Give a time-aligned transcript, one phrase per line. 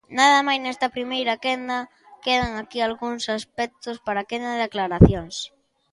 [0.19, 1.77] Nada máis nesta primeira quenda;
[2.25, 5.35] quedan aquí algúns aspectos para a quenda de aclaracións.